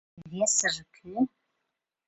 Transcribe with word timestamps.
Весыже 0.31 0.83
кӧ? 0.95 1.13